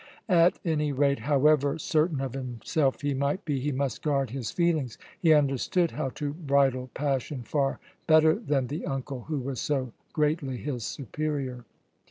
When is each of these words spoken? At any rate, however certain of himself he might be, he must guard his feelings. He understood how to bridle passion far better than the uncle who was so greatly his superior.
At 0.29 0.57
any 0.65 0.91
rate, 0.91 1.19
however 1.19 1.77
certain 1.77 2.21
of 2.21 2.33
himself 2.33 3.01
he 3.01 3.13
might 3.13 3.45
be, 3.45 3.59
he 3.59 3.71
must 3.71 4.01
guard 4.01 4.31
his 4.31 4.49
feelings. 4.49 4.97
He 5.19 5.31
understood 5.31 5.91
how 5.91 6.09
to 6.17 6.33
bridle 6.33 6.89
passion 6.95 7.43
far 7.43 7.79
better 8.07 8.33
than 8.33 8.65
the 8.65 8.83
uncle 8.87 9.25
who 9.25 9.37
was 9.37 9.59
so 9.59 9.93
greatly 10.11 10.57
his 10.57 10.83
superior. 10.85 11.65